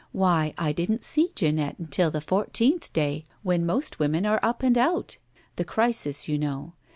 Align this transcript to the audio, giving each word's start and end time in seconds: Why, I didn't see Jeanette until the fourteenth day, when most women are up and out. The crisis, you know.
Why, 0.13 0.55
I 0.57 0.71
didn't 0.71 1.03
see 1.03 1.29
Jeanette 1.35 1.77
until 1.77 2.09
the 2.09 2.21
fourteenth 2.21 2.91
day, 2.91 3.27
when 3.43 3.67
most 3.67 3.99
women 3.99 4.25
are 4.25 4.39
up 4.41 4.63
and 4.63 4.75
out. 4.75 5.19
The 5.57 5.63
crisis, 5.63 6.27
you 6.27 6.39
know. 6.39 6.73